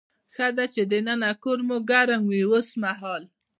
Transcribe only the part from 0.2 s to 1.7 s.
ښه ده چې دننه کور